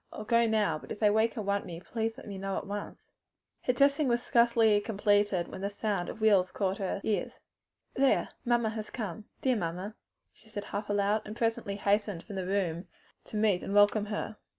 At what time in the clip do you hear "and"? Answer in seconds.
1.37-1.45, 11.23-11.35, 13.61-13.75